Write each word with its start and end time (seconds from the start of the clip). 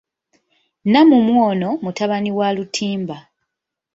Namumwa 0.91 1.41
ono 1.51 1.69
mutabani 1.83 2.31
wa 2.37 2.47
Lutimba. 2.55 3.17